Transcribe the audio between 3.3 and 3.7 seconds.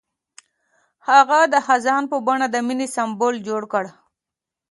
جوړ